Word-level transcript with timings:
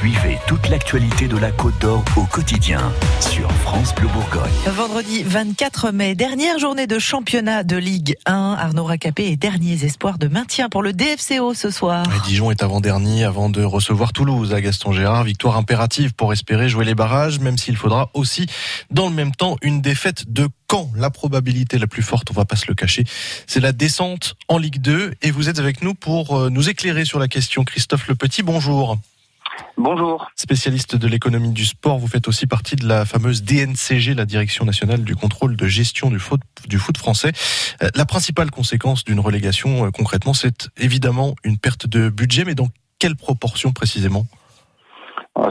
Suivez 0.00 0.38
toute 0.46 0.70
l'actualité 0.70 1.28
de 1.28 1.36
la 1.36 1.50
Côte 1.50 1.78
d'Or 1.78 2.02
au 2.16 2.24
quotidien 2.24 2.90
sur 3.20 3.52
France 3.52 3.94
Bleu 3.94 4.08
Bourgogne. 4.08 4.50
Vendredi 4.68 5.22
24 5.22 5.90
mai, 5.90 6.14
dernière 6.14 6.58
journée 6.58 6.86
de 6.86 6.98
championnat 6.98 7.64
de 7.64 7.76
Ligue 7.76 8.16
1. 8.24 8.56
Arnaud 8.58 8.84
Racapé 8.84 9.26
et 9.26 9.36
derniers 9.36 9.84
espoirs 9.84 10.16
de 10.16 10.26
maintien 10.26 10.70
pour 10.70 10.82
le 10.82 10.94
DFCO 10.94 11.52
ce 11.52 11.70
soir. 11.70 12.06
Dijon 12.24 12.50
est 12.50 12.62
avant-dernier 12.62 13.24
avant 13.24 13.50
de 13.50 13.62
recevoir 13.62 14.14
Toulouse 14.14 14.54
à 14.54 14.62
Gaston 14.62 14.92
Gérard. 14.92 15.24
Victoire 15.24 15.58
impérative 15.58 16.14
pour 16.14 16.32
espérer 16.32 16.70
jouer 16.70 16.86
les 16.86 16.94
barrages, 16.94 17.38
même 17.38 17.58
s'il 17.58 17.76
faudra 17.76 18.08
aussi, 18.14 18.46
dans 18.90 19.06
le 19.06 19.14
même 19.14 19.32
temps, 19.32 19.58
une 19.60 19.82
défaite 19.82 20.32
de 20.32 20.48
Caen. 20.70 20.90
La 20.96 21.10
probabilité 21.10 21.76
la 21.76 21.86
plus 21.86 22.02
forte, 22.02 22.30
on 22.30 22.34
va 22.34 22.46
pas 22.46 22.56
se 22.56 22.64
le 22.68 22.74
cacher, 22.74 23.04
c'est 23.46 23.60
la 23.60 23.72
descente 23.72 24.34
en 24.48 24.56
Ligue 24.56 24.80
2. 24.80 25.12
Et 25.20 25.30
vous 25.30 25.50
êtes 25.50 25.58
avec 25.58 25.82
nous 25.82 25.92
pour 25.92 26.38
euh, 26.38 26.48
nous 26.48 26.70
éclairer 26.70 27.04
sur 27.04 27.18
la 27.18 27.28
question. 27.28 27.64
Christophe 27.64 28.08
Le 28.08 28.14
Petit, 28.14 28.42
bonjour. 28.42 28.96
Bonjour. 29.80 30.30
Spécialiste 30.36 30.94
de 30.94 31.08
l'économie 31.08 31.52
du 31.52 31.64
sport, 31.64 31.98
vous 31.98 32.06
faites 32.06 32.28
aussi 32.28 32.46
partie 32.46 32.76
de 32.76 32.86
la 32.86 33.06
fameuse 33.06 33.42
DNCG, 33.42 34.12
la 34.14 34.26
Direction 34.26 34.66
nationale 34.66 35.04
du 35.04 35.16
contrôle 35.16 35.56
de 35.56 35.66
gestion 35.66 36.10
du 36.10 36.18
foot, 36.18 36.42
du 36.68 36.78
foot 36.78 36.98
français. 36.98 37.32
Euh, 37.82 37.88
la 37.94 38.04
principale 38.04 38.50
conséquence 38.50 39.04
d'une 39.04 39.20
relégation, 39.20 39.86
euh, 39.86 39.90
concrètement, 39.90 40.34
c'est 40.34 40.68
évidemment 40.76 41.34
une 41.44 41.56
perte 41.56 41.86
de 41.86 42.10
budget, 42.10 42.44
mais 42.44 42.54
dans 42.54 42.68
quelle 42.98 43.16
proportion 43.16 43.72
précisément? 43.72 44.26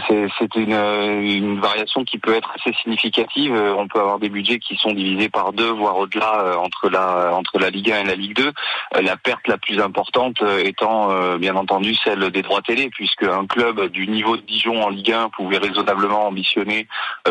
C'est 0.08 0.56
une, 0.56 0.74
une, 0.74 1.60
variation 1.60 2.04
qui 2.04 2.18
peut 2.18 2.36
être 2.36 2.52
assez 2.56 2.76
significative. 2.82 3.54
Euh, 3.56 3.74
on 3.76 3.88
peut 3.88 4.00
avoir 4.00 4.20
des 4.20 4.30
budgets 4.30 4.60
qui 4.60 4.76
sont 4.76 4.92
divisés 4.92 5.30
par 5.30 5.54
deux, 5.54 5.72
voire 5.72 5.98
au-delà, 5.98 6.42
euh, 6.42 6.55
entre 6.55 6.90
la 6.90 7.34
entre 7.34 7.60
la 7.60 7.70
Ligue 7.70 7.92
1 7.92 8.02
et 8.02 8.04
la 8.04 8.16
Ligue 8.16 8.36
2. 8.36 8.48
Euh, 8.48 9.02
la 9.02 9.18
perte 9.18 9.48
la 9.48 9.58
plus 9.58 9.80
importante 9.82 10.44
étant, 10.64 11.38
bien 11.38 11.55
entendu, 11.55 11.96
celle 11.96 12.30
des 12.32 12.42
droits 12.42 12.62
télé, 12.62 12.90
puisque 12.90 13.24
un 13.24 13.46
club 13.46 13.88
du 13.88 14.08
niveau 14.08 14.38
de 14.38 14.42
Dijon 14.42 14.84
en 14.84 14.90
Ligue 14.90 15.12
1 15.12 15.30
pouvait 15.30 15.58
raisonnablement 15.58 16.27
ambitionner 16.27 16.88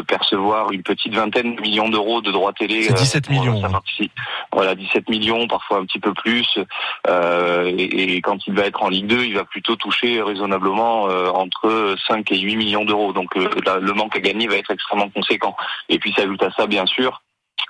percevoir 0.06 0.72
une 0.72 0.82
petite 0.82 1.14
vingtaine 1.14 1.56
de 1.56 1.60
millions 1.60 1.88
d'euros 1.88 2.20
de 2.20 2.30
droits 2.30 2.52
télé. 2.52 2.82
C'est 2.84 2.94
17 2.94 3.30
millions. 3.30 3.62
Hein. 3.64 4.06
Voilà, 4.52 4.74
17 4.74 5.08
millions, 5.08 5.46
parfois 5.46 5.78
un 5.78 5.84
petit 5.84 6.00
peu 6.00 6.14
plus. 6.14 6.58
et, 7.06 8.14
et, 8.16 8.20
quand 8.22 8.46
il 8.46 8.54
va 8.54 8.64
être 8.64 8.82
en 8.82 8.88
Ligue 8.88 9.06
2, 9.06 9.24
il 9.24 9.34
va 9.34 9.44
plutôt 9.44 9.76
toucher 9.76 10.22
raisonnablement 10.22 11.04
entre 11.34 11.94
5 12.06 12.32
et 12.32 12.37
8 12.40 12.56
millions 12.56 12.84
d'euros. 12.84 13.12
Donc 13.12 13.36
euh, 13.36 13.48
le 13.80 13.92
manque 13.92 14.16
à 14.16 14.20
gagner 14.20 14.46
va 14.46 14.56
être 14.56 14.70
extrêmement 14.70 15.10
conséquent. 15.10 15.56
Et 15.88 15.98
puis 15.98 16.12
s'ajoute 16.12 16.42
à 16.42 16.50
ça, 16.52 16.66
bien 16.66 16.86
sûr, 16.86 17.22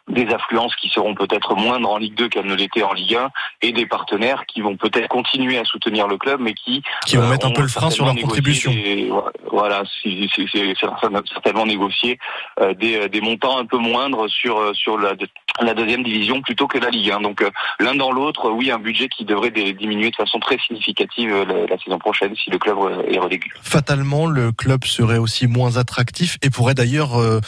des 0.09 0.27
affluences 0.33 0.75
qui 0.77 0.89
seront 0.89 1.15
peut-être 1.15 1.55
moindres 1.55 1.91
en 1.91 1.99
Ligue 1.99 2.15
2 2.15 2.29
qu'elles 2.29 2.47
ne 2.47 2.55
l'étaient 2.55 2.83
en 2.83 2.93
Ligue 2.93 3.17
1 3.17 3.31
et 3.63 3.73
des 3.73 3.87
partenaires 3.87 4.45
qui 4.47 4.61
vont 4.61 4.77
peut-être 4.77 5.09
continuer 5.09 5.59
à 5.59 5.65
soutenir 5.65 6.07
le 6.07 6.17
club 6.17 6.41
mais 6.41 6.55
qui 6.55 6.83
qui 7.07 7.17
vont 7.17 7.29
mettre 7.29 7.47
un 7.47 7.53
peu 7.53 7.63
le 7.63 7.69
frein 7.69 7.91
sur 7.91 8.05
leur 8.05 8.15
contribution. 8.15 8.73
voilà, 9.51 9.83
c'est 10.03 10.29
certainement 10.79 11.67
négocier 11.67 12.19
euh, 12.61 12.75
des, 12.75 13.09
des 13.09 13.21
montants 13.21 13.59
un 13.59 13.67
peu 13.67 13.79
moindres 13.79 14.29
sur 14.29 14.75
sur 14.75 14.99
la, 14.99 15.15
la 15.65 15.75
deuxième 15.75 16.03
division 16.03 16.41
plutôt 16.41 16.67
que 16.67 16.79
la 16.79 16.91
Ligue 16.91 17.11
1. 17.11 17.21
Donc 17.21 17.43
euh, 17.43 17.51
l'un 17.81 17.95
dans 17.95 18.13
l'autre, 18.13 18.51
oui, 18.51 18.71
un 18.71 18.79
budget 18.79 19.09
qui 19.09 19.25
devrait 19.25 19.51
diminuer 19.51 20.11
de 20.11 20.17
façon 20.17 20.39
très 20.39 20.59
significative 20.59 21.33
euh, 21.33 21.67
la, 21.69 21.79
saison 21.79 21.99
prochaine 21.99 22.35
si 22.37 22.51
le 22.51 22.59
club 22.59 22.77
est 23.09 23.19
relégué. 23.19 23.49
Fatalement, 23.63 24.27
le 24.27 24.53
club 24.53 24.85
serait 24.85 25.19
aussi 25.19 25.47
moins 25.47 25.77
attractif 25.77 26.39
et 26.43 26.51
pourrait 26.51 26.75
d'ailleurs 26.75 27.21
euh, 27.21 27.41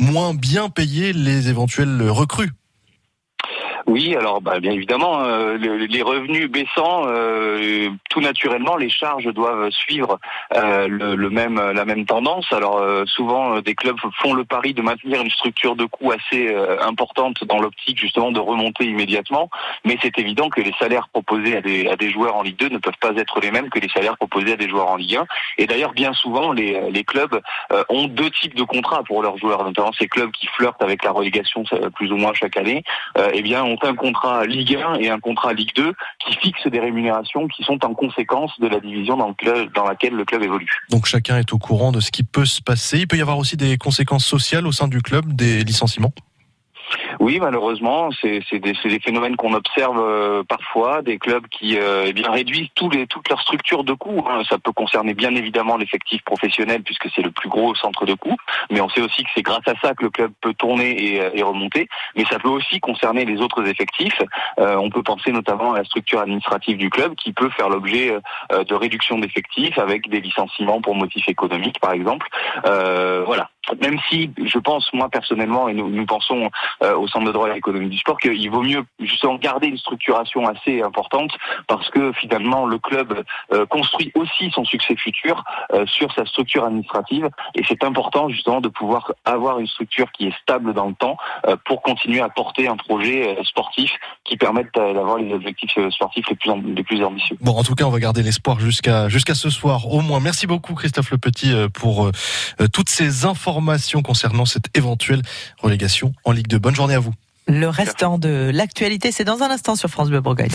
moins 0.00 0.34
bien 0.34 0.68
payer 0.68 1.12
les 1.12 1.48
éventuels 1.48 2.08
recrues. 2.10 2.52
Oui, 3.86 4.16
alors 4.16 4.40
bah, 4.40 4.60
bien 4.60 4.72
évidemment, 4.72 5.20
euh, 5.24 5.56
les 5.58 6.02
revenus 6.02 6.50
baissant, 6.50 7.04
euh, 7.06 7.90
tout 8.08 8.20
naturellement, 8.20 8.76
les 8.76 8.88
charges 8.88 9.26
doivent 9.26 9.70
suivre 9.70 10.18
euh, 10.54 10.88
le, 10.88 11.30
même 11.30 11.56
la 11.56 11.84
même 11.84 12.06
tendance. 12.06 12.50
Alors 12.52 12.82
souvent, 13.06 13.60
des 13.60 13.74
clubs 13.74 13.98
font 14.18 14.32
le 14.32 14.44
pari 14.44 14.72
de 14.72 14.82
maintenir 14.82 15.20
une 15.20 15.30
structure 15.30 15.76
de 15.76 15.84
coûts 15.84 16.12
assez 16.12 16.54
importante 16.80 17.44
dans 17.44 17.58
l'optique 17.58 17.98
justement 17.98 18.30
de 18.32 18.40
remonter 18.40 18.84
immédiatement, 18.84 19.50
mais 19.84 19.98
c'est 20.00 20.18
évident 20.18 20.48
que 20.48 20.60
les 20.60 20.72
salaires 20.78 21.08
proposés 21.08 21.56
à 21.56 21.60
des, 21.60 21.88
à 21.88 21.96
des 21.96 22.10
joueurs 22.10 22.36
en 22.36 22.42
Ligue 22.42 22.58
2 22.58 22.68
ne 22.68 22.78
peuvent 22.78 22.92
pas 23.00 23.12
être 23.16 23.40
les 23.40 23.50
mêmes 23.50 23.68
que 23.68 23.78
les 23.78 23.88
salaires 23.88 24.16
proposés 24.16 24.52
à 24.52 24.56
des 24.56 24.68
joueurs 24.68 24.88
en 24.88 24.96
Ligue 24.96 25.16
1. 25.16 25.26
Et 25.58 25.66
d'ailleurs, 25.66 25.92
bien 25.92 26.12
souvent, 26.12 26.52
les, 26.52 26.90
les 26.90 27.04
clubs 27.04 27.40
ont 27.88 28.06
deux 28.06 28.30
types 28.30 28.54
de 28.54 28.62
contrats 28.62 29.02
pour 29.02 29.22
leurs 29.22 29.36
joueurs, 29.38 29.64
notamment 29.64 29.92
ces 29.92 30.08
clubs 30.08 30.30
qui 30.30 30.46
flirtent 30.46 30.82
avec 30.82 31.04
la 31.04 31.10
relégation 31.10 31.64
plus 31.94 32.12
ou 32.12 32.16
moins 32.16 32.32
chaque 32.34 32.56
année. 32.56 32.82
eh 33.32 33.42
bien, 33.42 33.64
un 33.82 33.94
contrat 33.94 34.46
Ligue 34.46 34.76
1 34.76 34.94
et 34.96 35.10
un 35.10 35.18
contrat 35.18 35.52
Ligue 35.52 35.74
2 35.74 35.92
qui 36.26 36.36
fixent 36.36 36.66
des 36.66 36.80
rémunérations 36.80 37.48
qui 37.48 37.62
sont 37.64 37.84
en 37.84 37.94
conséquence 37.94 38.52
de 38.60 38.68
la 38.68 38.80
division 38.80 39.16
dans, 39.16 39.34
dans 39.74 39.84
laquelle 39.84 40.14
le 40.14 40.24
club 40.24 40.42
évolue. 40.42 40.70
Donc 40.90 41.06
chacun 41.06 41.38
est 41.38 41.52
au 41.52 41.58
courant 41.58 41.92
de 41.92 42.00
ce 42.00 42.10
qui 42.10 42.22
peut 42.22 42.44
se 42.44 42.60
passer. 42.60 42.98
Il 42.98 43.08
peut 43.08 43.16
y 43.16 43.22
avoir 43.22 43.38
aussi 43.38 43.56
des 43.56 43.76
conséquences 43.76 44.24
sociales 44.24 44.66
au 44.66 44.72
sein 44.72 44.88
du 44.88 45.02
club, 45.02 45.34
des 45.34 45.64
licenciements? 45.64 46.12
Oui, 47.20 47.38
malheureusement, 47.40 48.10
c'est 48.20 48.42
des, 48.52 48.72
des, 48.72 49.00
phénomènes 49.00 49.36
qu'on 49.36 49.54
observe 49.54 49.98
euh, 49.98 50.42
parfois, 50.44 51.02
des 51.02 51.18
clubs 51.18 51.46
qui 51.48 51.78
euh, 51.78 52.04
eh 52.06 52.12
bien 52.12 52.30
réduisent 52.30 52.68
tous 52.74 52.90
les, 52.90 53.06
toute 53.06 53.28
leur 53.28 53.40
structure 53.40 53.84
de 53.84 53.92
coûts. 53.92 54.24
Hein. 54.28 54.42
Ça 54.48 54.58
peut 54.58 54.72
concerner 54.72 55.14
bien 55.14 55.34
évidemment 55.34 55.76
l'effectif 55.76 56.22
professionnel 56.22 56.82
puisque 56.82 57.08
c'est 57.14 57.22
le 57.22 57.30
plus 57.30 57.48
gros 57.48 57.74
centre 57.74 58.06
de 58.06 58.14
coûts, 58.14 58.36
mais 58.70 58.80
on 58.80 58.88
sait 58.88 59.00
aussi 59.00 59.22
que 59.24 59.30
c'est 59.34 59.42
grâce 59.42 59.66
à 59.66 59.74
ça 59.82 59.94
que 59.94 60.04
le 60.04 60.10
club 60.10 60.32
peut 60.40 60.54
tourner 60.54 61.14
et, 61.14 61.20
euh, 61.20 61.30
et, 61.34 61.42
remonter. 61.42 61.88
Mais 62.16 62.24
ça 62.24 62.38
peut 62.38 62.48
aussi 62.48 62.80
concerner 62.80 63.24
les 63.24 63.40
autres 63.40 63.66
effectifs. 63.66 64.18
Euh, 64.58 64.76
on 64.76 64.90
peut 64.90 65.02
penser 65.02 65.32
notamment 65.32 65.74
à 65.74 65.78
la 65.78 65.84
structure 65.84 66.20
administrative 66.20 66.76
du 66.76 66.90
club 66.90 67.14
qui 67.16 67.32
peut 67.32 67.50
faire 67.50 67.68
l'objet 67.68 68.16
de 68.50 68.74
réduction 68.74 69.18
d'effectifs 69.18 69.78
avec 69.78 70.08
des 70.08 70.20
licenciements 70.20 70.80
pour 70.80 70.94
motifs 70.94 71.28
économiques, 71.28 71.78
par 71.80 71.92
exemple. 71.92 72.26
voilà 72.64 73.48
même 73.80 73.98
si 74.08 74.30
je 74.44 74.58
pense 74.58 74.92
moi 74.92 75.08
personnellement 75.08 75.68
et 75.68 75.74
nous, 75.74 75.88
nous 75.88 76.06
pensons 76.06 76.50
euh, 76.82 76.96
au 76.96 77.08
centre 77.08 77.26
de 77.26 77.32
droit 77.32 77.48
et 77.48 77.54
l'économie 77.54 77.88
du 77.88 77.98
sport 77.98 78.18
qu'il 78.18 78.50
vaut 78.50 78.62
mieux 78.62 78.84
justement 79.00 79.36
garder 79.36 79.68
une 79.68 79.78
structuration 79.78 80.46
assez 80.46 80.82
importante 80.82 81.32
parce 81.66 81.88
que 81.90 82.12
finalement 82.12 82.66
le 82.66 82.78
club 82.78 83.24
euh, 83.52 83.66
construit 83.66 84.12
aussi 84.14 84.50
son 84.50 84.64
succès 84.64 84.96
futur 84.96 85.44
euh, 85.72 85.86
sur 85.86 86.12
sa 86.12 86.26
structure 86.26 86.64
administrative 86.64 87.28
et 87.54 87.62
c'est 87.68 87.84
important 87.84 88.28
justement 88.28 88.60
de 88.60 88.68
pouvoir 88.68 89.12
avoir 89.24 89.58
une 89.58 89.66
structure 89.66 90.10
qui 90.12 90.26
est 90.26 90.34
stable 90.42 90.74
dans 90.74 90.88
le 90.88 90.94
temps 90.94 91.16
pour 91.64 91.82
continuer 91.82 92.20
à 92.20 92.28
porter 92.28 92.68
un 92.68 92.76
projet 92.76 93.36
sportif 93.44 93.92
qui 94.24 94.36
permette 94.36 94.72
d'avoir 94.74 95.18
les 95.18 95.32
objectifs 95.32 95.76
sportifs 95.90 96.26
les 96.28 96.36
plus, 96.36 96.50
les 96.74 96.82
plus 96.82 97.02
ambitieux. 97.02 97.36
Bon 97.40 97.52
en 97.52 97.62
tout 97.62 97.74
cas 97.74 97.84
on 97.84 97.90
va 97.90 98.00
garder 98.00 98.22
l'espoir 98.22 98.60
jusqu'à 98.60 99.08
jusqu'à 99.08 99.34
ce 99.34 99.50
soir 99.50 99.88
au 99.92 100.00
moins. 100.00 100.20
Merci 100.20 100.46
beaucoup 100.46 100.74
Christophe 100.74 101.10
Le 101.10 101.18
Petit 101.18 101.52
pour 101.74 102.10
toutes 102.72 102.88
ces 102.88 103.24
informations 103.24 103.53
informations 103.54 104.02
concernant 104.02 104.46
cette 104.46 104.76
éventuelle 104.76 105.22
relégation 105.58 106.12
en 106.24 106.32
Ligue 106.32 106.48
2. 106.48 106.58
Bonne 106.58 106.74
journée 106.74 106.94
à 106.94 106.98
vous. 106.98 107.14
Le 107.46 107.68
restant 107.68 108.18
de 108.18 108.50
l'actualité, 108.52 109.12
c'est 109.12 109.24
dans 109.24 109.42
un 109.42 109.50
instant 109.50 109.76
sur 109.76 109.88
France 109.88 110.08
Bleu 110.08 110.20
Bourgogne. 110.20 110.48